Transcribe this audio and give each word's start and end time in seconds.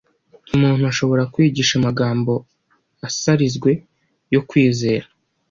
Umuntu 0.55 0.83
ashobora 0.91 1.23
kwigisha 1.33 1.73
amagambo 1.77 2.33
asarizwe 3.07 3.71
yo 4.33 4.41
kwizera, 4.49 5.05